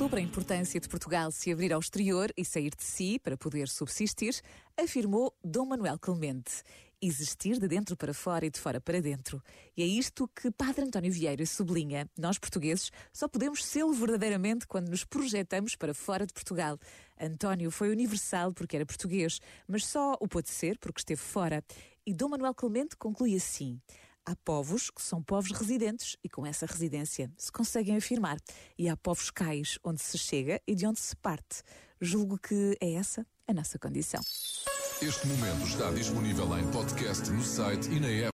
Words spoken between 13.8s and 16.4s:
verdadeiramente quando nos projetamos para fora de